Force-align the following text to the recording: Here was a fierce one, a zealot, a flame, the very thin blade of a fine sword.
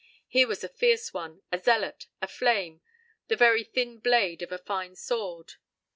Here 0.27 0.47
was 0.47 0.63
a 0.63 0.67
fierce 0.67 1.13
one, 1.13 1.43
a 1.51 1.59
zealot, 1.59 2.07
a 2.23 2.27
flame, 2.27 2.81
the 3.27 3.35
very 3.35 3.63
thin 3.63 3.99
blade 3.99 4.41
of 4.41 4.51
a 4.51 4.57
fine 4.57 4.95
sword. 4.95 5.53